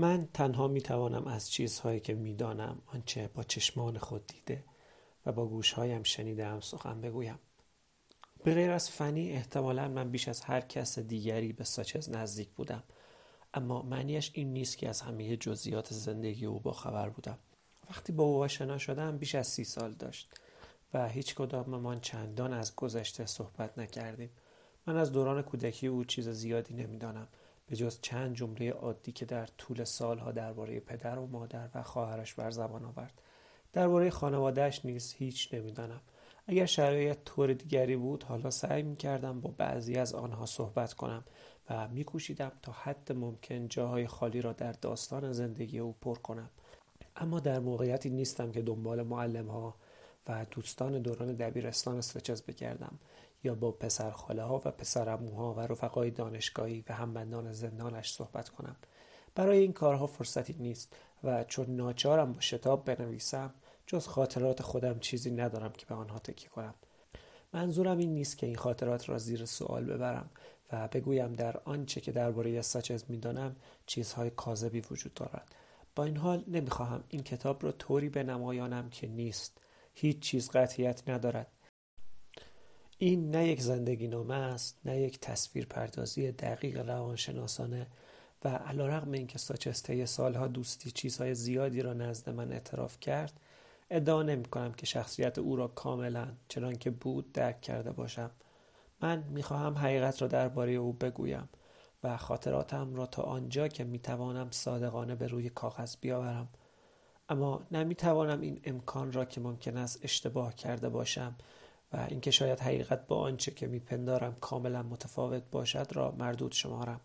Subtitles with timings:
[0.00, 4.64] من تنها می توانم از چیزهایی که می دانم آنچه با چشمان خود دیده
[5.26, 7.38] و با گوشهایم شنیده هم سخن بگویم.
[8.44, 12.82] به غیر از فنی احتمالا من بیش از هر کس دیگری به ساچز نزدیک بودم.
[13.54, 17.38] اما معنیش این نیست که از همه جزئیات زندگی او با خبر بودم.
[17.90, 20.30] وقتی با او آشنا شدم بیش از سی سال داشت
[20.94, 24.30] و هیچ کداممان چندان از گذشته صحبت نکردیم.
[24.86, 27.28] من از دوران کودکی او چیز زیادی نمی‌دانم.
[27.70, 32.34] به جز چند جمله عادی که در طول سالها درباره پدر و مادر و خواهرش
[32.34, 33.22] بر زبان آورد.
[33.72, 36.00] درباره خانوادهش نیز هیچ نمی‌دانم.
[36.46, 41.24] اگر شرایط طور دیگری بود حالا سعی می کردم با بعضی از آنها صحبت کنم
[41.70, 46.50] و میکوشیدم تا حد ممکن جاهای خالی را در داستان زندگی او پر کنم.
[47.16, 49.74] اما در موقعیتی نیستم که دنبال معلم ها
[50.28, 52.98] و دوستان دوران دبیرستان استرچز بگردم.
[53.44, 55.18] یا با پسر خاله ها و پسر
[55.56, 58.76] و رفقای دانشگاهی و همبندان زندانش صحبت کنم.
[59.34, 63.54] برای این کارها فرصتی نیست و چون ناچارم با شتاب بنویسم
[63.86, 66.74] جز خاطرات خودم چیزی ندارم که به آنها تکیه کنم.
[67.52, 70.30] منظورم این نیست که این خاطرات را زیر سوال ببرم
[70.72, 75.54] و بگویم در آنچه که درباره ساچز می‌دانم چیزهای کاذبی وجود دارد.
[75.96, 79.58] با این حال نمی‌خواهم این کتاب را طوری بنمایانم که نیست.
[79.94, 81.46] هیچ چیز قطعیت ندارد.
[83.02, 87.86] این نه یک زندگی نامه است نه یک تصویر پردازی دقیق روانشناسانه
[88.44, 93.40] و علا رقم این که ساچسته سالها دوستی چیزهای زیادی را نزد من اعتراف کرد
[93.90, 98.30] ادعا نمی کنم که شخصیت او را کاملا چنان که بود درک کرده باشم.
[99.00, 101.48] من می‌خواهم حقیقت را درباره او بگویم
[102.04, 106.48] و خاطراتم را تا آنجا که می‌توانم صادقانه به روی کاغذ بیاورم.
[107.28, 111.36] اما نمی‌توانم این امکان را که ممکن است اشتباه کرده باشم
[111.92, 117.00] و اینکه شاید حقیقت با آنچه که میپندارم کاملا متفاوت باشد را مردود شمارم.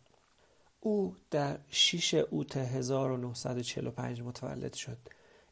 [0.79, 4.97] او در 6 اوت 1945 متولد شد.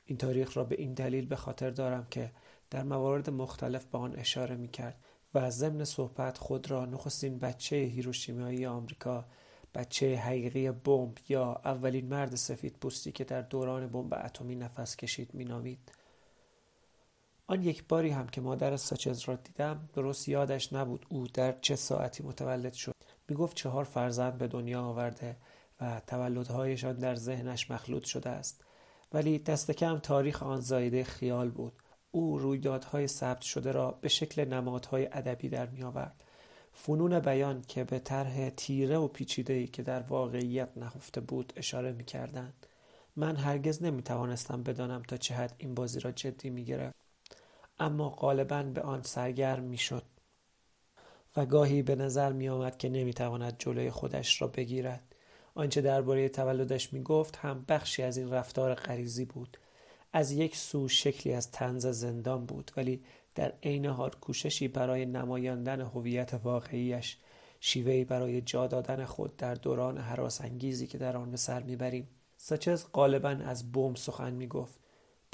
[0.05, 2.31] این تاریخ را به این دلیل به خاطر دارم که
[2.69, 4.95] در موارد مختلف به آن اشاره می کرد
[5.33, 9.25] و ضمن صحبت خود را نخستین بچه هیروشیمایی آمریکا
[9.75, 15.29] بچه حقیقی بمب یا اولین مرد سفید پوستی که در دوران بمب اتمی نفس کشید
[15.33, 15.91] مینامید.
[17.47, 21.75] آن یک باری هم که مادر ساچز را دیدم درست یادش نبود او در چه
[21.75, 22.95] ساعتی متولد شد
[23.29, 25.37] می گفت چهار فرزند به دنیا آورده
[25.81, 28.63] و تولدهایشان در ذهنش مخلوط شده است
[29.13, 31.73] ولی دست کم تاریخ آن زایده خیال بود
[32.11, 36.23] او رویدادهای ثبت شده را به شکل نمادهای ادبی در می آورد
[36.73, 42.03] فنون بیان که به طرح تیره و پیچیده‌ای که در واقعیت نهفته بود اشاره می
[42.03, 42.67] کردند.
[43.15, 47.03] من هرگز نمی توانستم بدانم تا چه حد این بازی را جدی می گرفت.
[47.83, 50.03] اما غالبا به آن سرگرم می شد
[51.38, 55.16] و گاهی به نظر می آمد که نمی تواند جلوی خودش را بگیرد.
[55.55, 59.57] آنچه درباره تولدش می گفت هم بخشی از این رفتار غریزی بود.
[60.13, 63.03] از یک سو شکلی از تنز زندان بود ولی
[63.35, 67.17] در عین حال کوششی برای نمایاندن هویت واقعیش
[67.59, 72.07] شیوهی برای جا دادن خود در دوران حراس انگیزی که در آن به سر می‌بریم
[72.38, 74.82] ساچز غالبا از بوم سخن می‌گفت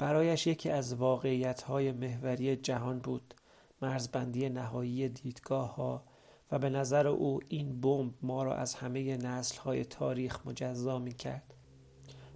[0.00, 3.34] برایش یکی از واقعیت های محوری جهان بود
[3.82, 6.04] مرزبندی نهایی دیدگاه ها
[6.52, 11.12] و به نظر او این بمب ما را از همه نسل های تاریخ مجزا می
[11.12, 11.54] کرد.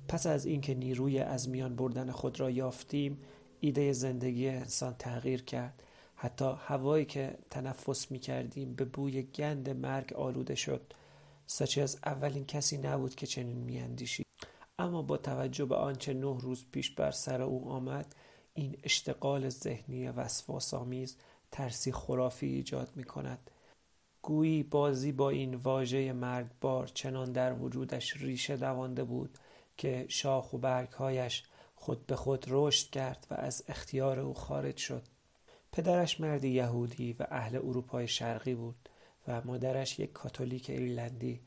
[0.08, 3.18] پس از اینکه نیروی از میان بردن خود را یافتیم
[3.60, 5.82] ایده زندگی انسان تغییر کرد.
[6.16, 10.92] حتی هوایی که تنفس می کردیم به بوی گند مرگ آلوده شد.
[11.46, 14.23] ساچز اولین کسی نبود که چنین میاندیشید.
[14.78, 18.14] اما با توجه به آنچه نه روز پیش بر سر او آمد
[18.54, 21.16] این اشتغال ذهنی وسواسآمیز
[21.50, 23.50] ترسی خرافی ایجاد می کند
[24.22, 29.38] گویی بازی با این واژه مرگبار چنان در وجودش ریشه دوانده بود
[29.76, 31.42] که شاخ و برگهایش
[31.74, 35.02] خود به خود رشد کرد و از اختیار او خارج شد.
[35.72, 38.88] پدرش مردی یهودی و اهل اروپای شرقی بود
[39.28, 41.40] و مادرش یک کاتولیک ایرلندی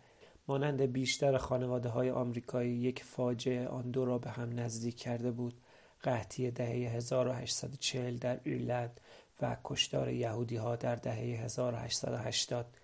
[0.48, 5.62] مانند بیشتر خانواده های آمریکایی یک فاجعه آن دو را به هم نزدیک کرده بود.
[6.04, 9.02] قحطی دهه 1840 در ایرلند
[9.42, 12.78] و کشتار یهودی ها در دهه 1880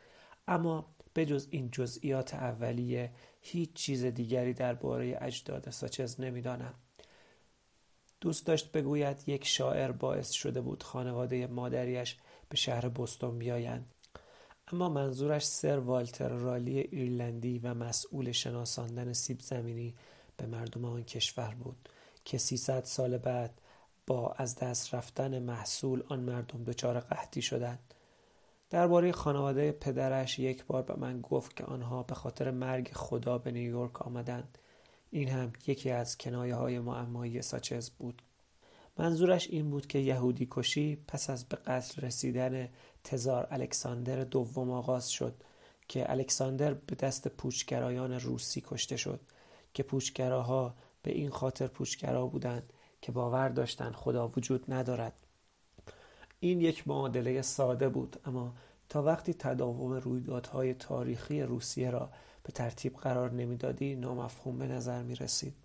[0.47, 0.85] اما
[1.15, 3.11] بجز این جزئیات اولیه
[3.41, 6.73] هیچ چیز دیگری درباره اجداد ساچز نمی‌دانم.
[8.21, 12.17] دوست داشت بگوید یک شاعر باعث شده بود خانواده مادریش
[12.49, 13.93] به شهر بستون بیایند.
[14.67, 19.95] اما منظورش سر والتر رالی ایرلندی و مسئول شناساندن سیب زمینی
[20.37, 21.89] به مردم آن کشور بود
[22.25, 23.61] که 300 سال بعد
[24.07, 27.93] با از دست رفتن محصول آن مردم دچار قحطی شدند.
[28.69, 33.51] درباره خانواده پدرش یک بار به من گفت که آنها به خاطر مرگ خدا به
[33.51, 34.57] نیویورک آمدند.
[35.11, 38.21] این هم یکی از کنایه های معمایی ساچز بود.
[38.97, 42.69] منظورش این بود که یهودی کشی پس از به قتل رسیدن
[43.03, 45.33] تزار الکساندر دوم آغاز شد
[45.87, 49.19] که الکساندر به دست پوچگرایان روسی کشته شد
[49.73, 55.13] که پوچگراها به این خاطر پوچگرا بودند که باور داشتند خدا وجود ندارد
[56.39, 58.53] این یک معادله ساده بود اما
[58.89, 62.09] تا وقتی تداوم رویدادهای تاریخی روسیه را
[62.43, 65.55] به ترتیب قرار نمی‌دادی نامفهوم به نظر می رسید.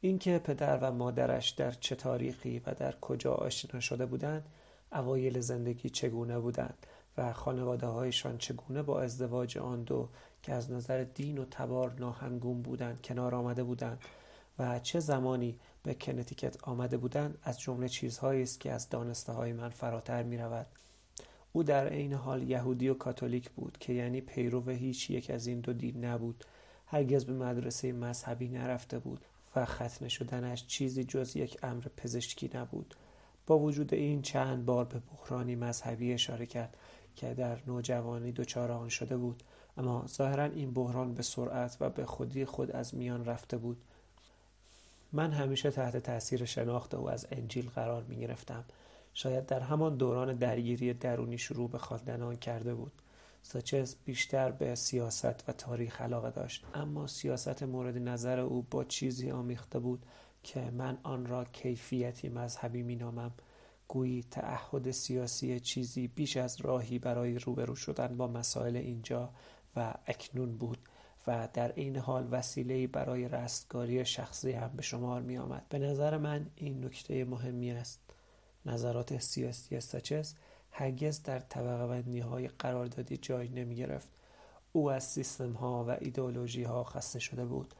[0.00, 4.48] اینکه پدر و مادرش در چه تاریخی و در کجا آشنا شده بودند
[4.94, 6.86] اوایل زندگی چگونه بودند
[7.18, 10.08] و خانواده هایشان چگونه با ازدواج آن دو
[10.42, 13.98] که از نظر دین و تبار ناهنگون بودند کنار آمده بودند
[14.58, 19.52] و چه زمانی به کنتیکت آمده بودند از جمله چیزهایی است که از دانسته های
[19.52, 20.66] من فراتر می رود.
[21.52, 25.60] او در عین حال یهودی و کاتولیک بود که یعنی پیرو هیچ یک از این
[25.60, 26.44] دو دین نبود
[26.86, 29.24] هرگز به مدرسه مذهبی نرفته بود
[29.56, 32.94] و ختنه شدنش چیزی جز یک امر پزشکی نبود
[33.46, 36.76] با وجود این چند بار به بحرانی مذهبی اشاره کرد
[37.16, 39.42] که در نوجوانی دچار آن شده بود.
[39.76, 43.76] اما ظاهرا این بحران به سرعت و به خودی خود از میان رفته بود.
[45.12, 48.64] من همیشه تحت تاثیر شناخت او از انجیل قرار می گرفتم.
[49.14, 52.92] شاید در همان دوران درگیری درونی شروع به خواندن آن کرده بود.
[53.42, 56.64] ساچز بیشتر به سیاست و تاریخ علاقه داشت.
[56.74, 60.02] اما سیاست مورد نظر او با چیزی آمیخته بود
[60.44, 63.32] که من آن را کیفیتی مذهبی مینامم
[63.88, 69.30] گویی تعهد سیاسی چیزی بیش از راهی برای روبرو شدن با مسائل اینجا
[69.76, 70.78] و اکنون بود
[71.26, 75.66] و در این حال وسیله برای رستگاری شخصی هم به شمار می آمد.
[75.68, 78.00] به نظر من این نکته مهمی است
[78.66, 80.34] نظرات سیاسی ساچز
[80.70, 84.08] هرگز در طبقه بندی های قراردادی جای نمی گرفت.
[84.72, 87.74] او از سیستم ها و ایدئولوژی ها خسته شده بود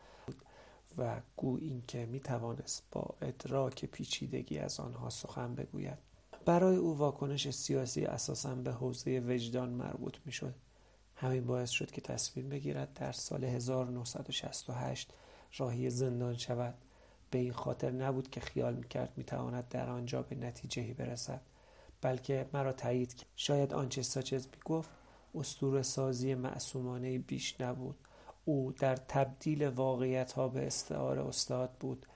[0.99, 5.99] و گو اینکه می توانست با ادراک پیچیدگی از آنها سخن بگوید.
[6.45, 10.55] برای او واکنش سیاسی اساسا به حوزه وجدان مربوط می شد.
[11.17, 15.13] همین باعث شد که تصمیم بگیرد در سال 1968
[15.57, 16.75] راهی زندان شود
[17.31, 21.41] به این خاطر نبود که خیال می‌کرد می‌تواند در آنجا به نتیجهی برسد
[22.01, 24.91] بلکه مرا تایید کرد شاید آنچه ساچز می‌گفت
[25.35, 27.97] استور سازی معصومانه بیش نبود
[28.45, 32.07] او در تبدیل واقعیت ها به استعاره استاد بود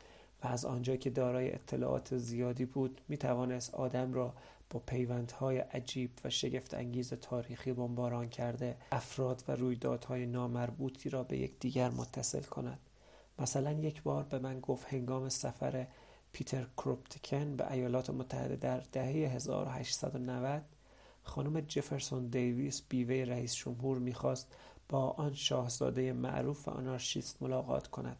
[0.44, 4.34] و از آنجا که دارای اطلاعات زیادی بود می توانست آدم را
[4.70, 11.38] با پیوندهای عجیب و شگفت انگیز تاریخی بمباران کرده افراد و رویدادهای نامربوطی را به
[11.38, 12.78] یکدیگر متصل کند.
[13.38, 15.86] مثلا یک بار به من گفت هنگام سفر
[16.32, 20.62] پیتر کروپتکن به ایالات متحده در دهه 1890
[21.22, 24.54] خانم جفرسون دیویس بیوه رئیس جمهور می‌خواست
[24.88, 28.16] با آن شاهزاده معروف و آنارشیست ملاقات کند.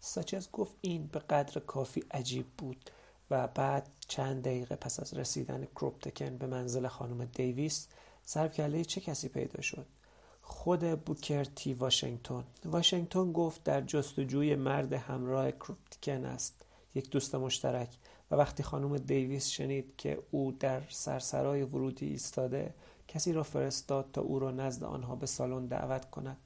[0.00, 2.90] ساچز گفت این به قدر کافی عجیب بود
[3.30, 7.88] و بعد چند دقیقه پس از رسیدن کروپتکن به منزل خانم دیویس
[8.22, 9.86] سرکله چه کسی پیدا شد؟
[10.42, 12.44] خود بوکر تی واشنگتن.
[12.64, 16.64] واشنگتن گفت در جستجوی مرد همراه کروپتکن است
[16.94, 17.88] یک دوست مشترک.
[18.30, 22.74] و وقتی خانم دیویس شنید که او در سرسرای ورودی ایستاده
[23.10, 26.36] کسی را فرستاد تا او را نزد آنها به سالن دعوت کند.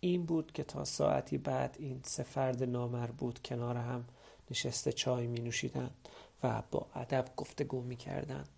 [0.00, 4.04] این بود که تا ساعتی بعد این سه فرد نامربوط کنار هم
[4.50, 6.08] نشسته چای می نوشیدند
[6.42, 8.48] و با ادب گفتگو می کردند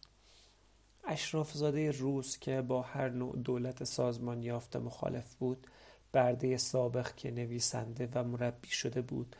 [1.04, 5.66] اشرافزاده روس که با هر نوع دولت سازمان یافته مخالف بود
[6.12, 9.36] برده سابق که نویسنده و مربی شده بود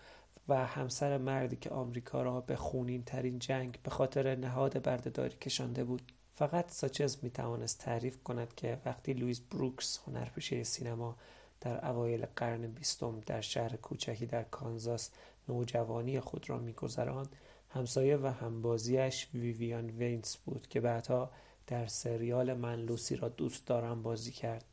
[0.49, 5.85] و همسر مردی که آمریکا را به خونین ترین جنگ به خاطر نهاد بردهداری کشانده
[5.85, 6.12] بود.
[6.37, 11.17] فقط ساچز می توانست تعریف کند که وقتی لویز بروکس هنرپیشه سینما
[11.61, 15.11] در اوایل قرن بیستم در شهر کوچکی در کانزاس
[15.49, 17.37] نوجوانی خود را میگذراند
[17.71, 21.31] همسایه و همبازیش ویویان ونس بود که بعدها
[21.67, 24.64] در سریال من لوسی را دوست دارم بازی کرد.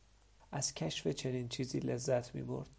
[0.51, 2.69] از کشف چنین چیزی لذت می برد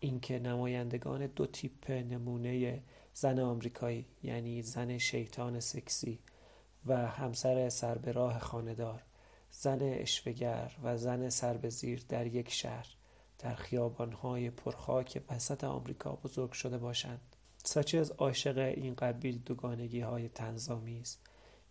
[0.00, 2.82] اینکه نمایندگان دو تیپ نمونه
[3.14, 6.18] زن آمریکایی یعنی زن شیطان سکسی
[6.86, 9.02] و همسر سربراه خانه‌دار
[9.50, 12.86] زن عشوه‌گر و زن سربزیر در یک شهر
[13.38, 17.20] در خیابانهای پرخاک وسط آمریکا بزرگ شده باشند.
[17.64, 21.02] ساچز عاشق این قبیل دوگانگی های تنظامی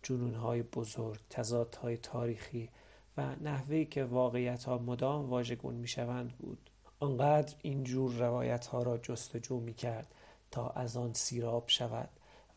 [0.02, 2.70] جنون های بزرگ تضادهای تاریخی
[3.16, 6.70] و نحوهی که واقعیت ها مدام واژگون می شوند بود.
[7.00, 10.14] آنقدر این جور روایت ها را جستجو می کرد
[10.50, 12.08] تا از آن سیراب شود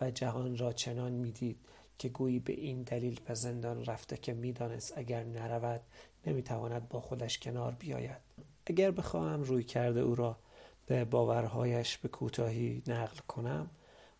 [0.01, 1.59] و جهان را چنان می‌دید
[1.99, 5.81] که گویی به این دلیل به زندان رفته که می‌دانست اگر نرود
[6.27, 8.21] نمی‌تواند با خودش کنار بیاید
[8.65, 10.37] اگر بخواهم روی کرده او را
[10.85, 13.69] به باورهایش به کوتاهی نقل کنم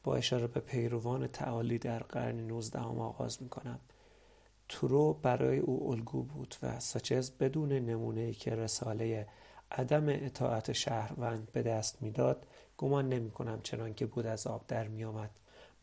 [0.04, 3.80] با اشاره به پیروان تعالی در قرن 19 آغاز می کنم
[4.70, 9.28] تورو برای او الگو بود و ساچز بدون نمونه که رساله
[9.72, 12.46] عدم اطاعت شهروند به دست می‌داد
[12.78, 15.30] گمان نمی کنم چنان که بود از آب در می آمد.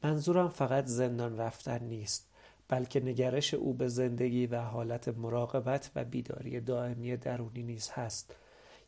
[0.07, 2.27] منظورم فقط زندان رفتن نیست
[2.69, 8.35] بلکه نگرش او به زندگی و حالت مراقبت و بیداری دائمی درونی نیز هست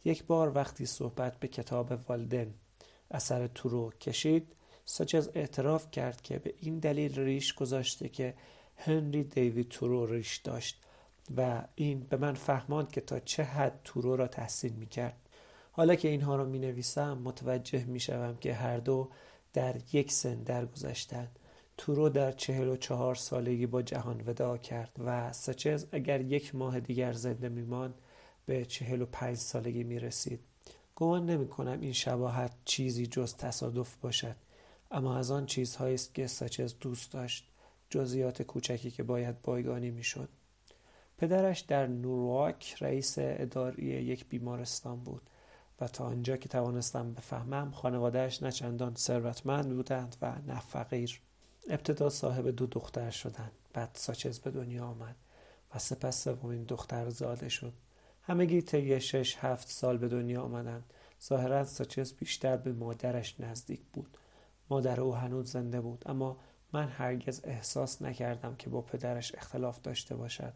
[0.05, 2.55] یک بار وقتی صحبت به کتاب والدن
[3.11, 4.53] اثر تورو کشید
[4.85, 8.35] ساچز اعتراف کرد که به این دلیل ریش گذاشته که
[8.77, 10.83] هنری دیوید تورو ریش داشت
[11.37, 15.17] و این به من فهماند که تا چه حد تورو را تحسین می کرد.
[15.73, 19.09] حالا که اینها را می نویسم متوجه می شوم که هر دو
[19.53, 21.39] در یک سن درگذشتند.
[21.77, 26.81] تورو در چهل و چهار سالگی با جهان ودا کرد و سچز اگر یک ماه
[26.81, 27.95] دیگر زنده می ماند
[28.47, 30.41] به چهل و پنج سالگی می رسید.
[30.97, 34.37] گمان نمی کنم این شباهت چیزی جز تصادف باشد
[34.91, 37.49] اما از آن چیزهایی است که سچز دوست داشت
[37.91, 40.29] جزئیات کوچکی که باید بایگانی می‌شد
[41.19, 45.23] پدرش در نورواک رئیس اداری یک بیمارستان بود
[45.81, 51.21] و تا آنجا که توانستم بفهمم خانوادهش نه چندان ثروتمند بودند و نه فقیر.
[51.71, 53.53] ابتدا صاحب دو دختر شدند.
[53.73, 55.17] بعد ساچز به دنیا آمد
[55.75, 57.73] و سپس سومین دختر زاده شد.
[58.23, 60.93] همگی طی شش هفت سال به دنیا آمدند.
[61.23, 64.19] ظاهرا ساچز بیشتر به مادرش نزدیک بود.
[64.71, 66.37] مادر او هنوز زنده بود اما
[66.73, 70.53] من هرگز احساس نکردم که با پدرش اختلاف داشته باشد.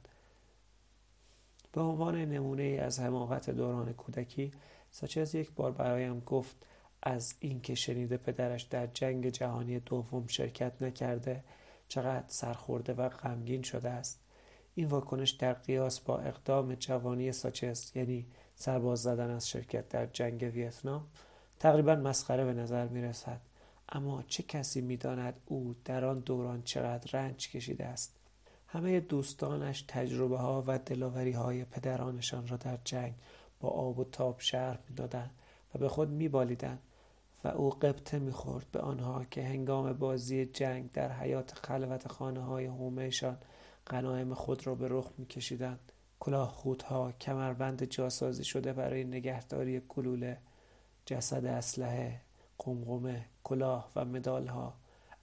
[1.73, 4.53] به عنوان نمونه از حماقت دوران کودکی
[4.93, 6.67] ساچز یک بار برایم گفت
[7.03, 11.45] از اینکه شنیده پدرش در جنگ جهانی دوم شرکت نکرده
[11.89, 14.21] چقدر سرخورده و غمگین شده است.
[14.75, 20.51] این واکنش در قیاس با اقدام جوانی ساچز یعنی سرباز زدن از شرکت در جنگ
[20.55, 21.07] ویتنام
[21.61, 23.41] تقریبا مسخره به نظر می رسد
[23.89, 28.15] اما چه کسی می‌داند او در آن دوران چقدر رنج کشیده است؟
[28.67, 33.15] همه دوستانش تجربه ها و دلاوری های پدرانشان را در جنگ
[33.63, 35.31] با آب و تاب شهر می‌دادند
[35.75, 36.79] و به خود میبالیدند
[37.45, 42.65] و او قبطه می‌خورد به آنها که هنگام بازی جنگ در حیات خلوت خانه های
[42.65, 43.39] هومهشان
[43.87, 45.93] غنایم خود را به رخ میکشیدند.
[46.21, 50.39] کلاه خودها کمربند جاسازی شده برای نگهداری گلوله
[51.07, 52.21] جسد اسلحه
[52.59, 54.75] قمقمه کلاه و مدال ها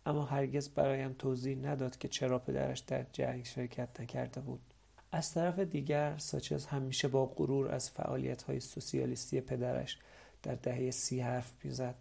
[0.06, 4.69] اما هرگز برایم توضیح نداد که چرا پدرش در جنگ شرکت نکرده بود.
[5.12, 10.00] از طرف دیگر ساچز همیشه با غرور از فعالیت های سوسیالیستی پدرش
[10.44, 11.96] در دهه سی حرف می‌زد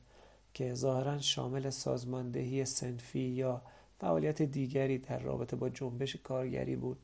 [0.55, 3.63] که ظاهرا شامل سازماندهی سنفی یا
[4.01, 6.99] فعالیت دیگری در رابطه با جنبش کارگری بود.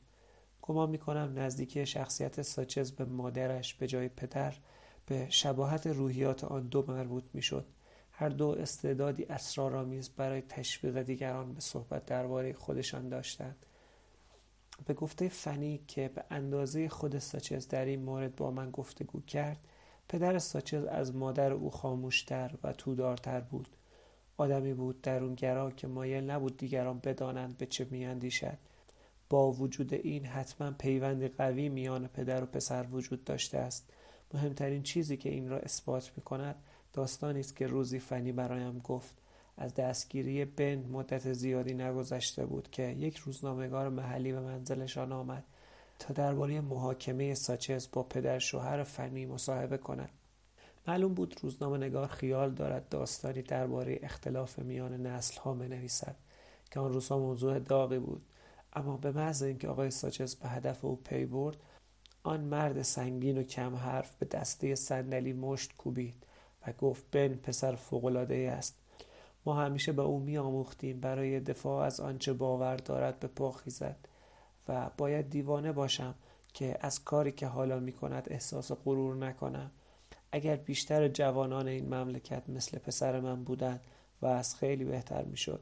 [0.62, 4.54] گمان می‌کنم نزدیکی شخصیت ساچز به مادرش به جای پدر
[5.06, 7.66] به شباهت روحیات آن دو مربوط می‌شد.
[8.12, 13.56] هر دو استعدادی اسرارآمیز برای تشویق دیگران به صحبت درباره خودشان داشتند.
[14.86, 19.58] به گفته فنی که به اندازه خود ساچز در این مورد با من گفتگو کرد
[20.08, 23.68] پدر ساچز از مادر او خاموشتر و تودارتر بود.
[24.36, 28.58] آدمی بود درونگرا که مایل نبود دیگران بدانند به چه میاندیشد.
[29.30, 33.90] با وجود این حتما پیوندی قوی میان پدر و پسر وجود داشته است.
[34.34, 36.56] مهمترین چیزی که این را اثبات می کند
[36.92, 39.14] داستانی است که روزی فنی برایم گفت.
[39.56, 45.44] از دستگیری بن مدت زیادی نگذشته بود که یک روزنامهگار محلی به منزلشان آمد
[45.98, 50.10] تا درباره محاکمه ساچز با پدر شوهر فنی مصاحبه کند.
[50.88, 56.16] معلوم بود روزنامه نگار خیال دارد داستانی درباره اختلاف میان نسل ها بنویسد
[56.70, 58.22] که آن روزها موضوع داغی بود.
[58.72, 61.56] اما به محض اینکه آقای ساچز به هدف او پی برد
[62.22, 66.14] آن مرد سنگین و کم حرف به دسته صندلی مشت کوبید
[66.66, 68.83] و گفت بن پسر فوقالعاده است.
[69.46, 73.96] ما همیشه به او میآموختیم برای دفاع از آنچه باور دارد به پا خیزد
[74.68, 76.14] و باید دیوانه باشم
[76.54, 79.70] که از کاری که حالا می کند احساس غرور نکنم.
[80.32, 83.80] اگر بیشتر جوانان این مملکت مثل پسر من بودند
[84.22, 85.60] و از خیلی بهتر می‌شد.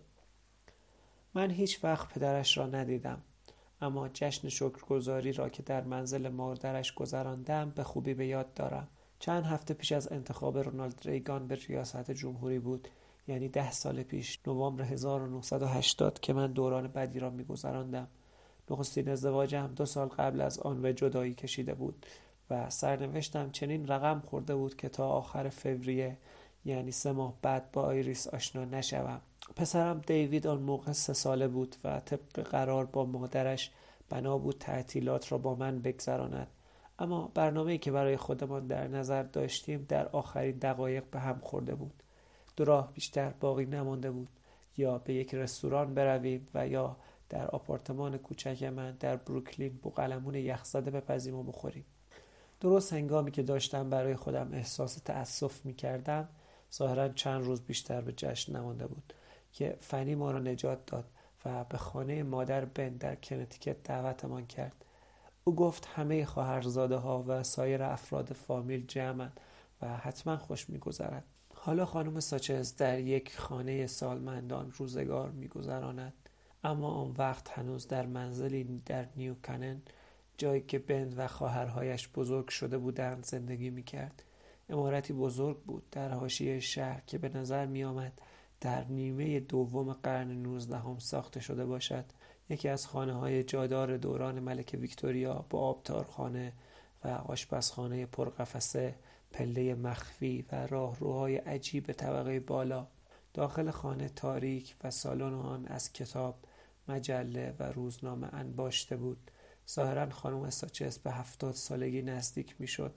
[1.35, 3.23] من هیچ وقت پدرش را ندیدم
[3.81, 8.89] اما جشن شکرگزاری را که در منزل مادرش گذراندم به خوبی به یاد دارم.
[9.19, 12.89] چند هفته پیش از انتخاب رونالد ریگان به ریاست جمهوری بود.
[13.29, 18.09] یعنی ده سال پیش نوامبر 1980 که من دوران بدی را میگذراندم.
[18.71, 22.07] نخستین ازدواجم دو سال قبل از آن به جدایی کشیده بود
[22.51, 26.17] و سرنوشتم چنین رقم خورده بود که تا آخر فوریه
[26.65, 29.21] یعنی سه ماه بعد با آیریس آشنا نشوم.
[29.57, 33.71] پسرم دیوید آن موقع سه ساله بود و طبق قرار با مادرش
[34.09, 36.47] بنا بود تعطیلات را با من بگذراند.
[36.99, 42.03] اما برنامه‌ای که برای خودمان در نظر داشتیم در آخرین دقایق به هم خورده بود.
[42.57, 44.29] دو راه بیشتر باقی نمانده بود.
[44.77, 46.97] یا به یک رستوران برویم و یا
[47.29, 51.85] در آپارتمان کوچک من در بروکلین بوقلمون یخزده بپزیم و بخوریم.
[52.61, 56.29] درست هنگامی که داشتم برای خودم احساس تأسف می کردم
[56.75, 59.13] ظاهرا چند روز بیشتر به جشن نمانده بود
[59.53, 61.05] که فنی ما را نجات داد
[61.45, 64.85] و به خانه مادر بن در کنتیکت دعوتمان کرد.
[65.45, 69.41] او گفت همه خواهرزاده ها و سایر افراد فامیل جمعند
[69.83, 71.25] و حتما خوش میگذرد
[71.65, 76.13] حالا خانم ساچز در یک خانه سالمندان روزگار میگذراند
[76.65, 79.83] اما آن وقت هنوز در منزلی در نیوکنن
[80.39, 84.23] جایی که بند و خواهرهایش بزرگ شده بودند زندگی می‌کرد.
[84.69, 88.13] امارتی بزرگ بود در حاشیه شهر که به نظر میآمد
[88.61, 92.05] در نیمه دوم قرن نوزدهم ساخته شده باشد.
[92.49, 96.53] یکی از خانه های جادار دوران ملک ویکتوریا با آبتارخانه
[97.05, 98.95] و آشپزخانه پرقفسه
[99.33, 102.87] پله مخفی و راهروهای عجیب طبقه بالا
[103.35, 106.35] داخل خانه تاریک و سالن آن از کتاب
[106.89, 109.31] مجله و روزنامه انباشته بود.
[109.71, 112.95] ظاهرا خانم ساچس به هفتاد سالگی نزدیک می‌شد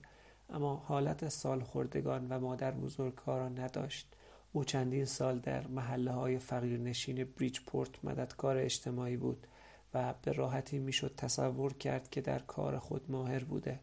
[0.50, 4.14] اما حالت سال خوردگان و مادر بزرگها را نداشت.
[4.52, 9.46] او چندین سال در محله های فقیرنشین بریجپورت مددکار اجتماعی بود
[9.94, 13.80] و به راحتی می‌شد تصور کرد که در کار خود ماهر بوده.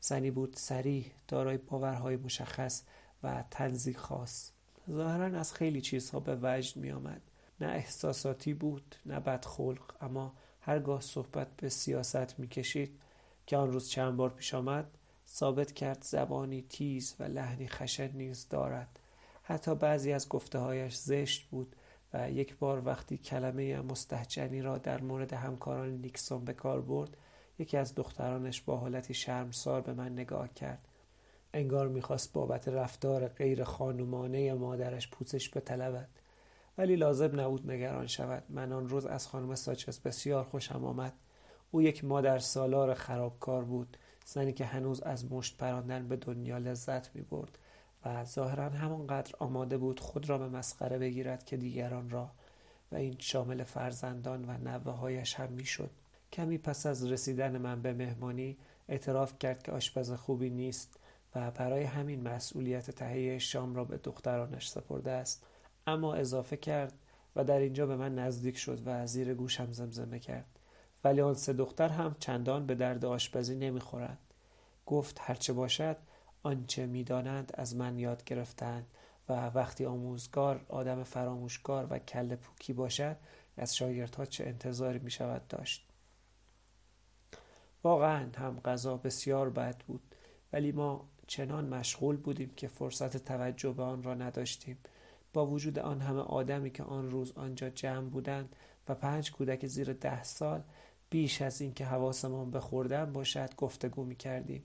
[0.00, 2.82] زنی بود سریح دارای باورهای مشخص
[3.22, 4.50] و تنزی خاص.
[4.90, 7.20] ظاهرا از خیلی چیزها به وجد می آمد
[7.60, 13.00] نه احساساتی بود نه بدخلق اما هرگاه صحبت به سیاست می‌کشید
[13.46, 14.86] که آن روز چند بار پیش آمد
[15.28, 18.98] ثابت کرد زبانی تیز و لحنی خشن نیز دارد.
[19.42, 21.76] حتی بعضی از گفته هایش زشت بود
[22.14, 27.16] و یک بار وقتی کلمه مستحجنی را در مورد همکاران نیکسون به کار برد
[27.60, 30.88] یکی از دخترانش با حالتی شرمسار به من نگاه کرد.
[31.54, 36.08] انگار می‌خواست بابت رفتار غیر خانومانه مادرش پوزش بطلبد.
[36.78, 38.42] ولی لازم نبود نگران شود.
[38.48, 41.12] من آن روز از خانم ساچس بسیار خوشم آمد.
[41.70, 43.96] او یک مادر سالار خرابکار بود.
[44.26, 47.58] زنی که هنوز از مشت پراندن به دنیا لذت می برد
[48.04, 52.30] و ظاهرا همانقدر آماده بود خود را به مسخره بگیرد که دیگران را
[52.92, 55.90] و این شامل فرزندان و نوه هایش هم می‌شد.
[56.32, 60.98] کمی پس از رسیدن من به مهمانی اعتراف کرد که آشپز خوبی نیست
[61.34, 65.46] و برای همین مسئولیت تهیه شام را به دخترانش سپرده است.
[65.86, 66.92] اما اضافه کرد
[67.36, 70.58] و در اینجا به من نزدیک شد و زیر گوشم زمزمه کرد.
[71.04, 74.18] ولی آن سه دختر هم چندان به درد آشپزی نمی‌خورند.
[74.86, 75.96] گفت هرچه باشد
[76.42, 78.86] آنچه می‌دانند از من یاد گرفتند
[79.28, 83.16] و وقتی آموزگار آدم فراموشکار و کل پوکی باشد
[83.56, 85.89] از شاگردها چه انتظاری می شود داشت.
[87.84, 90.00] واقعا هم غذا بسیار بد بود
[90.52, 94.78] ولی ما چنان مشغول بودیم که فرصت توجه به آن را نداشتیم
[95.32, 98.56] با وجود آن همه آدمی که آن روز آنجا جمع بودند
[98.88, 100.62] و پنج کودک زیر ده سال
[101.10, 104.62] بیش از اینکه حواسمان به خوردن باشد گفتگو می کردیم.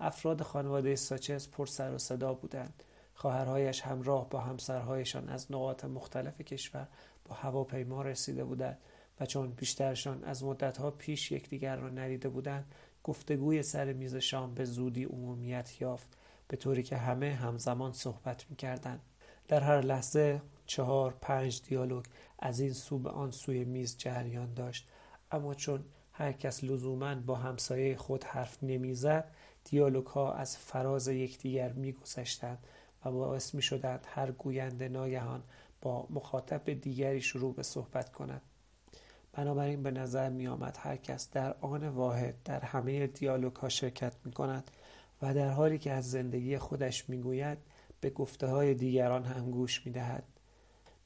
[0.00, 2.82] افراد خانواده ساچز پر سر و صدا بودند.
[3.14, 6.88] خواهرهایش همراه با همسرهایشان از نقاط مختلف کشور
[7.24, 8.78] با هواپیما رسیده بودند
[9.20, 14.64] و چون بیشترشان از مدتها پیش یکدیگر را ندیده بودند گفتگوی سر میز شام به
[14.64, 16.16] زودی عمومیت یافت
[16.48, 19.00] به طوری که همه همزمان صحبت می‌کردند.
[19.48, 22.04] در هر لحظه چهار پنج دیالوگ
[22.38, 24.88] از این سو به آن سوی میز جریان داشت.
[25.30, 29.30] اما چون هر کس لزوما با همسایه خود حرف نمی‌زد
[29.64, 32.58] دیالوگ ها از فراز یکدیگر میگذشتند
[33.04, 35.42] و باعث می شدند هر گوینده ناگهان
[35.82, 38.42] با مخاطب دیگری شروع به صحبت کند.
[39.32, 44.12] بنابراین به نظر می آمد هر کس در آن واحد در همه دیالوگ ها شرکت
[44.24, 44.70] می کند
[45.22, 47.58] و در حالی که از زندگی خودش می گوید
[48.00, 50.24] به گفته های دیگران هم گوش می دهد.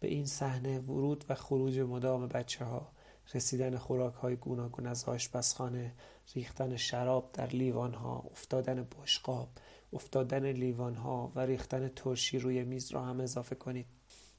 [0.01, 2.89] به این صحنه ورود و خروج مدام بچه ها
[3.35, 5.93] رسیدن خوراک های گوناگون از آشپزخانه
[6.35, 9.49] ریختن شراب در لیوان ها افتادن بشقاب
[9.93, 13.87] افتادن لیوان ها و ریختن ترشی روی میز را هم اضافه کنید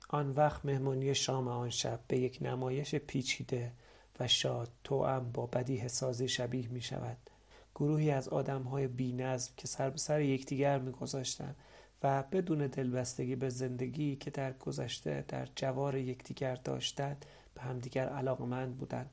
[0.08, 3.72] آن وقت مهمانی شام آن شب به یک نمایش پیچیده
[4.20, 7.18] و شاد توأم با بدیه سازی شبیه می شود
[7.76, 9.18] گروهی از آدم های بی
[9.58, 11.56] که سر به سر یکدیگر می گذاشتن
[12.04, 18.78] و بدون دلبستگی به زندگی که در گذشته در جوار یکدیگر داشتند به همدیگر علاقمند
[18.78, 19.10] بودند.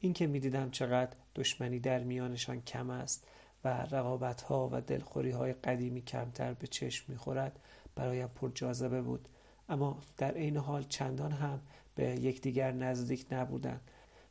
[0.00, 3.26] اینکه می‌دیدم چقدر دشمنی در میانشان کم است
[3.64, 7.58] و رقابت ها و دلخوری های قدیمی کمتر به چشم می‌خورد
[7.94, 9.28] برایم پر جاذبه بود.
[9.68, 11.60] اما در عین حال چندان هم
[11.94, 13.80] به یکدیگر نزدیک نبودند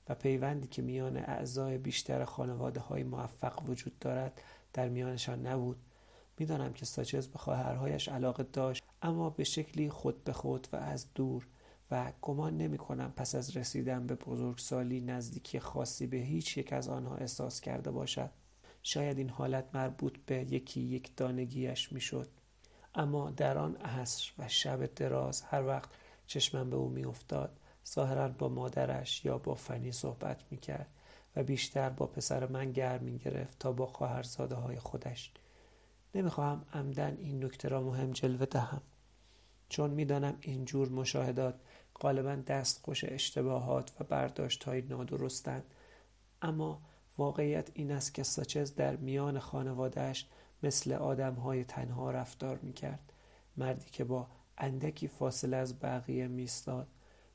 [0.10, 4.42] و پیوندی که میان اعضای بیشتر خانواده های موفق وجود دارد
[4.74, 5.78] در میانشان نبود.
[6.40, 11.14] می‌دانم که ساچز به خواهرهایش علاقه داشت اما به شکلی خود به خود و از
[11.16, 11.48] دور
[11.92, 16.90] و گمان نمی کنم پس از رسیدن به بزرگسالی نزدیکی خاصی به هیچ یک از
[16.90, 18.30] آنها احساس کرده باشد.
[18.84, 22.30] شاید این حالت مربوط به یکی یک دانگیش می‌شد.
[22.96, 25.90] اما در آن عصر و شب دراز هر وقت
[26.28, 30.88] چشمم به او میافتاد ظاهرا با مادرش یا با فنی صحبت می‌کرد
[31.36, 35.32] و بیشتر با پسر من گرم می گرفت تا با خواهرزاده های خودش.
[36.16, 38.82] نمی‌خواهم عمدن این نکته را مهم جلوه دهم
[39.70, 41.56] چون می‌دانم این جور مشاهدات
[42.02, 45.64] غالبا دستخوش اشتباهات و برداشت های نادرستند.
[46.42, 46.82] اما
[47.18, 50.26] واقعیت این است که ساچز در میان خانوادهش
[50.64, 53.14] مثل آدم های تنها رفتار می کرد
[53.58, 56.88] مردی که با اندکی فاصله از بقیه میستاد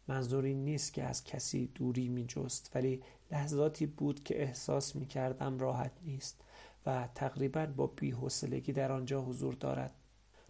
[0.08, 3.02] منظور این نیست که از کسی دوری می جست ولی
[3.32, 6.40] لحظاتی بود که احساس می کردم راحت نیست
[6.86, 9.94] و تقریبا با بیحسلگی در آنجا حضور دارد.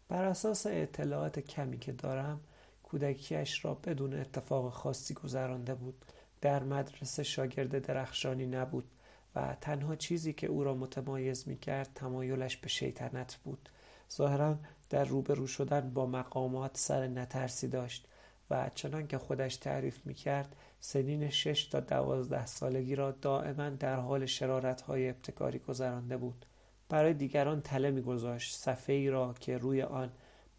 [0.08, 2.40] بر اساس اطلاعات کمی که دارم
[2.82, 6.04] کودکیش را بدون اتفاق خاصی گذرانده بود.
[6.40, 8.84] در مدرسه شاگرد درخشانی نبود.
[9.34, 13.68] و تنها چیزی که او را متمایز می کرد تمایلش به شیطنت بود.
[14.12, 14.56] ظاهرا
[14.90, 18.08] در روبرو شدن با مقامات سر نترسی داشت
[18.50, 23.96] و چنان که خودش تعریف می کرد سنین شش تا دوازده سالگی را دائما در
[23.96, 26.46] حال شرارت های ابتکاری گذرانده بود.
[26.88, 28.56] برای دیگران تله میگذاشت.
[28.56, 30.10] صفحه ای را که روی آن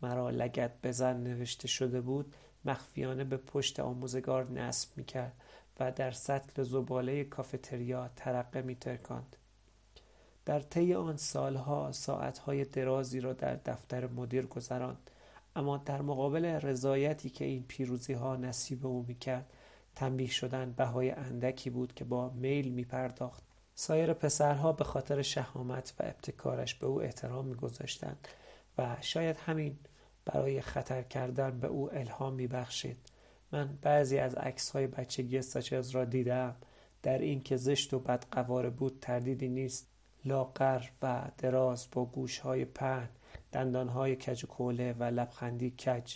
[0.02, 5.34] مرا لگت بزن نوشته شده بود مخفیانه به پشت آموزگار نصب می‌کرد.
[5.82, 9.36] و در سطل زباله کافتریا ترقه میترکاند
[10.46, 15.10] در طی آن سالها ساعتهای درازی را در دفتر مدیر گذراند
[15.56, 19.54] اما در مقابل رضایتی که این پیروزی ها نصیب او می‌کرد
[19.96, 23.44] تنبیه شدن بهای اندکی بود که با میل می پرداخت.
[23.76, 28.28] سایر پسرها به خاطر شهامت و ابتکارش به او احترام میگذاشتند
[28.78, 29.78] و شاید همین
[30.26, 32.98] برای خطر کردن به او الهام میبخشید
[33.52, 36.56] من بعضی از عکس های بچگی ساچز را دیدم.
[37.04, 39.88] در این که زشت و بدقواره بود تردیدی نیست.
[40.26, 43.10] لاغر و دراز با گوش های پهن
[43.52, 46.16] دندان های کج و کوله و لبخندی کج.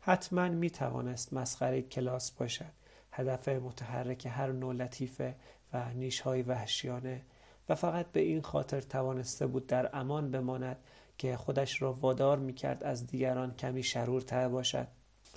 [0.00, 2.72] حتما می توانست مسخره کلاس باشد.
[3.12, 5.34] هدف متحرک هر نوع لطیفه
[5.72, 5.84] و
[6.24, 7.22] های وحشیانه.
[7.68, 10.76] و فقط به این خاطر توانسته بود در امان بماند
[11.18, 14.88] که خودش را وادار می کرد از دیگران کمی شرورتر باشد.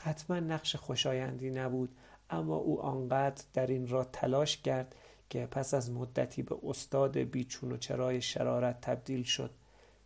[0.01, 1.89] حتما نقش خوشایندی نبود
[2.29, 4.95] اما او آنقدر در این را تلاش کرد
[5.29, 9.51] که پس از مدتی به استاد بیچون و چرای شرارت تبدیل شد.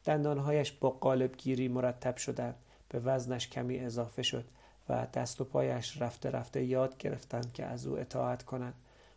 [0.06, 2.56] دندانهایش با قالبگیری مرتب شدند
[2.90, 4.46] به وزنش کمی اضافه شد
[4.90, 8.74] و دست و پایش رفته رفته یاد گرفتند که از او اطاعت کنند.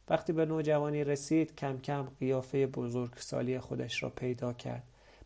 [0.08, 4.82] وقتی به نوجوانی رسید کم کم قیافه بزرگسالی خودش را پیدا کرد.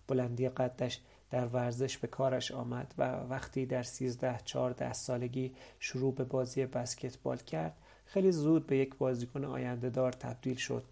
[0.08, 6.24] بلندی قدش در ورزش به کارش آمد و وقتی در سیزده چهارده سالگی شروع به
[6.24, 10.84] بازی بسکتبال کرد خیلی زود به یک بازیکن آینده دار تبدیل شد.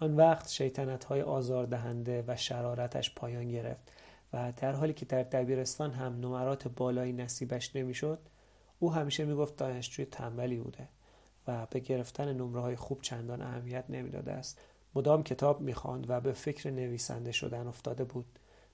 [0.00, 3.92] آن وقت شیطنت های آزاردهنده و شرارتش پایان گرفت
[4.32, 8.18] و در حالی که در دبیرستان هم نمرات بالایی نصیبش نمی‌شد
[8.78, 10.88] او همیشه می‌گفت دانشجوی تنبلی بوده
[11.48, 14.60] و به گرفتن نمره های خوب چندان اهمیت نمی‌داده است.
[14.94, 18.26] مدام کتاب می‌خواند و به فکر نویسنده شدن افتاده بود.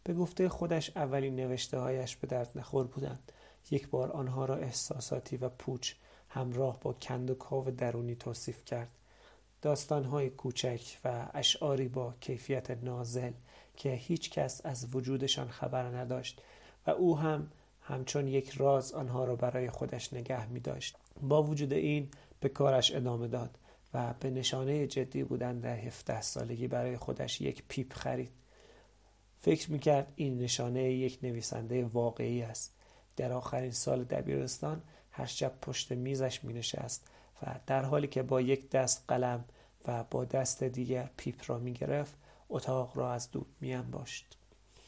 [0.04, 3.32] به گفته خودش اولین نوشته هایش به درد نخور بودند
[3.70, 5.94] یک بار آنها را احساساتی و پوچ
[6.28, 8.88] همراه با کند و کاو درونی توصیف کرد
[9.62, 13.32] داستانهای کوچک و اشعاری با کیفیت نازل
[13.76, 16.42] که هیچ کس از وجودشان خبر نداشت
[16.86, 20.96] و او هم همچون یک راز آنها را برای خودش نگه می داشت.
[21.22, 22.08] با وجود این
[22.40, 23.58] به کارش ادامه داد
[23.94, 28.30] و به نشانه جدی بودن در 17 سالگی برای خودش یک پیپ خرید.
[29.44, 32.74] فکر می‌کرد این نشانه یک نویسنده واقعی است.
[33.16, 37.07] در آخرین سال دبیرستان هر شب پشت میزش می نشست
[37.42, 39.44] و در حالی که با یک دست قلم
[39.87, 42.14] و با دست دیگر پیپ را می گرفت
[42.48, 44.38] اتاق را از دود می انباشت.